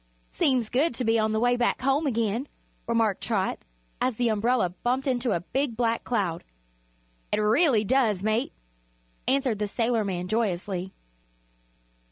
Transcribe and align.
"Seems 0.31 0.69
good 0.69 0.95
to 0.95 1.03
be 1.05 1.19
on 1.19 1.31
the 1.31 1.39
way 1.39 1.55
home 1.79 2.07
again," 2.07 2.47
remarked 2.87 3.21
Trot, 3.21 3.59
as 4.01 4.15
the 4.15 4.29
umbrella 4.29 4.69
bumped 4.69 5.05
into 5.05 5.31
a 5.31 5.41
big 5.41 5.77
black 5.77 6.03
cloud. 6.03 6.43
"It 7.31 7.39
reely 7.39 7.83
does, 7.83 8.23
mate," 8.23 8.51
answered 9.27 9.59
the 9.59 9.67
sailorman, 9.67 10.27
joyously. 10.27 10.91